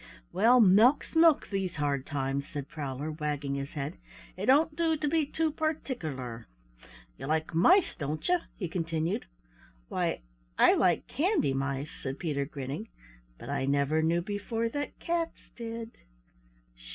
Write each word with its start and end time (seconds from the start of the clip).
"Well, 0.33 0.59
milk's 0.59 1.15
milk 1.15 1.51
these 1.51 1.75
hard 1.75 2.07
times," 2.07 2.47
said 2.47 2.67
Prowler, 2.67 3.11
wagging 3.11 3.53
his 3.53 3.73
head. 3.73 3.97
"It 4.35 4.47
don't 4.47 4.75
do 4.75 4.97
to 4.97 5.07
be 5.07 5.27
too 5.27 5.51
particerler. 5.51 6.47
You 7.19 7.27
like 7.27 7.53
mice, 7.53 7.93
don't 7.93 8.27
you?" 8.27 8.39
he 8.55 8.67
continued. 8.67 9.27
"Why, 9.89 10.23
I 10.57 10.73
like 10.73 11.05
candy 11.05 11.53
mice," 11.53 11.91
said 11.91 12.17
Peter 12.17 12.45
grinning, 12.45 12.89
"but 13.37 13.49
I 13.51 13.65
never 13.67 14.01
knew 14.01 14.23
before 14.23 14.69
that 14.69 14.97
cats 14.97 15.51
did!" 15.55 15.91